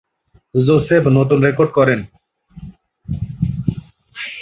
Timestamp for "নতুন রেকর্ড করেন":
1.17-1.99